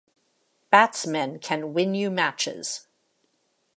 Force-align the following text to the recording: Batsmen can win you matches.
Batsmen 0.71 1.37
can 1.37 1.73
win 1.75 1.93
you 1.93 2.09
matches. 2.09 2.87